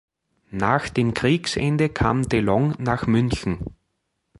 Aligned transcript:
Nach 0.49 0.89
Kriegsende 1.13 1.87
kam 1.89 2.27
Delonge 2.27 2.73
nach 2.79 3.05
München. 3.05 3.59